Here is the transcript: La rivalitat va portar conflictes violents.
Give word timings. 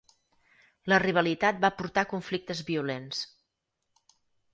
La 0.93 0.97
rivalitat 1.03 1.59
va 1.65 1.71
portar 1.81 2.05
conflictes 2.13 2.63
violents. 2.71 3.21